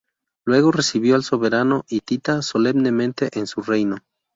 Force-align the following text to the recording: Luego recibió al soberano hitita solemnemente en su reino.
Luego 0.47 0.71
recibió 0.71 1.13
al 1.13 1.23
soberano 1.23 1.83
hitita 1.87 2.41
solemnemente 2.41 3.29
en 3.37 3.45
su 3.45 3.61
reino. 3.61 3.97